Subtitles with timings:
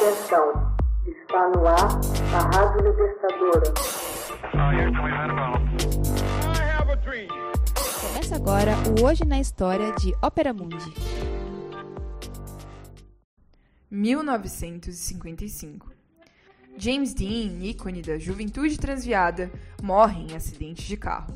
[0.00, 0.76] Atenção,
[1.08, 1.88] está no ar
[2.32, 3.74] a Rádio Libertadora.
[8.00, 10.94] Começa agora o Hoje na História de Ópera Mundi.
[13.90, 15.90] 1955.
[16.76, 19.50] James Dean, ícone da juventude transviada,
[19.82, 21.34] morre em acidente de carro.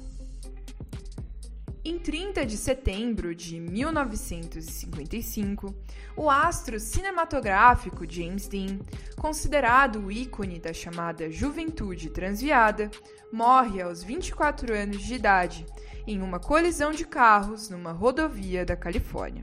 [1.85, 5.75] Em 30 de setembro de 1955,
[6.17, 8.79] o astro cinematográfico James Dean,
[9.17, 12.89] considerado o ícone da chamada juventude transviada,
[13.33, 15.67] morre aos 24 anos de idade
[16.07, 19.43] em uma colisão de carros numa rodovia da Califórnia.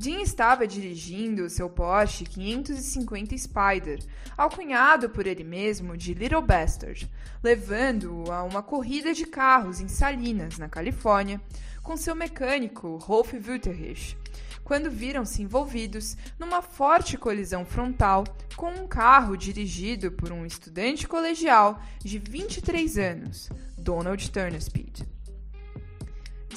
[0.00, 3.98] Dean estava dirigindo seu Porsche 550 Spider,
[4.34, 7.06] alcunhado por ele mesmo de Little Bastard,
[7.42, 11.38] levando-o a uma corrida de carros em Salinas, na Califórnia,
[11.82, 14.16] com seu mecânico Rolf Wüterich,
[14.64, 18.24] quando viram-se envolvidos numa forte colisão frontal
[18.56, 25.09] com um carro dirigido por um estudante colegial de 23 anos, Donald Turnerspeed.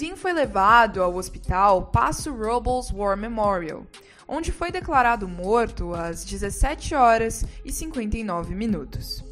[0.04, 3.88] Dean foi levado ao hospital Paso Robles War Memorial,
[4.28, 9.24] onde foi declarado morto às 17 horas e 59 minutos.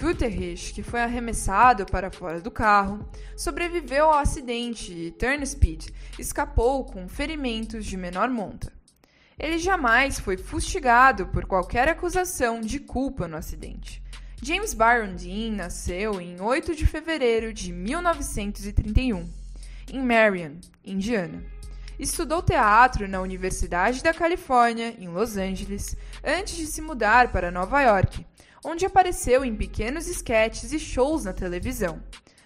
[0.00, 3.04] Wüterich, que foi arremessado para fora do carro,
[3.36, 8.72] sobreviveu ao acidente e Turnspeed escapou com ferimentos de menor monta.
[9.36, 14.00] Ele jamais foi fustigado por qualquer acusação de culpa no acidente.
[14.40, 19.41] James Byron Dean nasceu em 8 de fevereiro de 1931
[19.92, 21.44] em Marion, Indiana.
[21.98, 27.82] Estudou teatro na Universidade da Califórnia, em Los Angeles, antes de se mudar para Nova
[27.82, 28.26] York,
[28.64, 32.02] onde apareceu em pequenos esquetes e shows na televisão,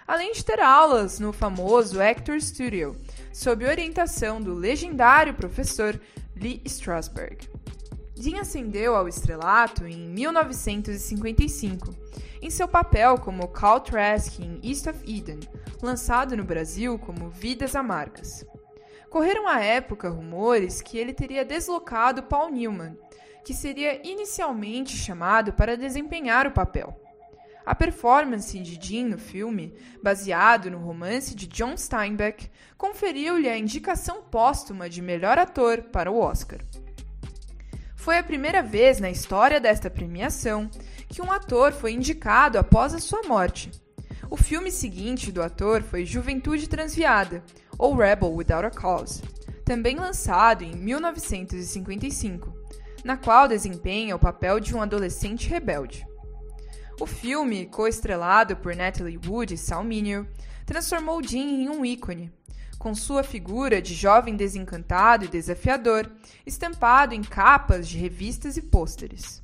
[0.06, 3.00] além de ter aulas no famoso Actor Studio,
[3.32, 5.98] sob orientação do legendário professor
[6.34, 7.48] Lee Strasberg.
[8.18, 11.94] Dean ascendeu ao estrelato em 1955,
[12.40, 15.40] em seu papel como Cal Trask em East of Eden,
[15.82, 18.46] lançado no Brasil como Vidas Amargas.
[19.10, 22.96] Correram à época rumores que ele teria deslocado Paul Newman,
[23.44, 26.98] que seria inicialmente chamado para desempenhar o papel.
[27.66, 34.22] A performance de Dean no filme, baseado no romance de John Steinbeck, conferiu-lhe a indicação
[34.22, 36.60] póstuma de melhor ator para o Oscar.
[38.06, 40.70] Foi a primeira vez na história desta premiação
[41.08, 43.68] que um ator foi indicado após a sua morte.
[44.30, 47.42] O filme seguinte do ator foi Juventude Transviada,
[47.76, 49.20] ou Rebel Without a Cause,
[49.64, 52.56] também lançado em 1955,
[53.02, 56.06] na qual desempenha o papel de um adolescente rebelde.
[57.00, 60.28] O filme, co-estrelado por Natalie Wood e Sal Mineo,
[60.64, 62.32] transformou Dean em um ícone,
[62.78, 66.10] com sua figura de jovem desencantado e desafiador,
[66.44, 69.42] estampado em capas de revistas e pôsteres.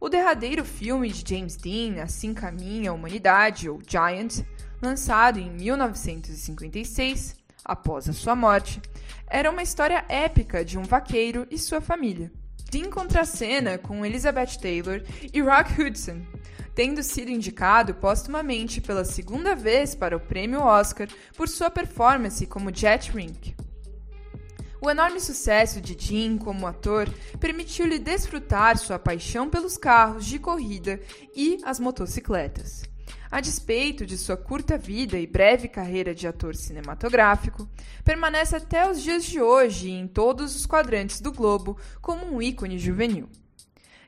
[0.00, 4.44] O derradeiro filme de James Dean, Assim Caminha a Humanidade, ou Giant,
[4.82, 8.82] lançado em 1956, após a sua morte,
[9.28, 12.32] era uma história épica de um vaqueiro e sua família.
[12.72, 16.22] Dean contracena com Elizabeth Taylor e Rock Hudson,
[16.74, 21.06] tendo sido indicado póstumamente pela segunda vez para o prêmio Oscar
[21.36, 23.54] por sua performance como Jet Rink.
[24.80, 30.98] O enorme sucesso de Jim como ator permitiu-lhe desfrutar sua paixão pelos carros de corrida
[31.36, 32.90] e as motocicletas.
[33.32, 37.66] A despeito de sua curta vida e breve carreira de ator cinematográfico,
[38.04, 42.78] permanece até os dias de hoje em todos os quadrantes do globo como um ícone
[42.78, 43.26] juvenil.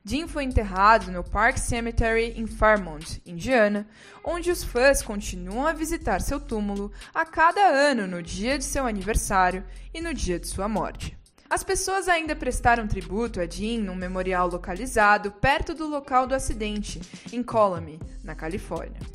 [0.04, 3.88] Dean foi enterrado no Park Cemetery em Fairmont, Indiana,
[4.22, 8.86] onde os fãs continuam a visitar seu túmulo a cada ano no dia de seu
[8.86, 9.64] aniversário
[9.94, 11.16] e no dia de sua morte.
[11.48, 17.00] As pessoas ainda prestaram tributo a Dean num memorial localizado perto do local do acidente,
[17.32, 19.13] em Colony, na Califórnia.